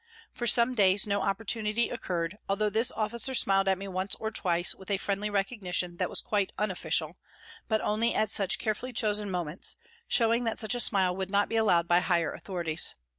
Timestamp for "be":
11.49-11.55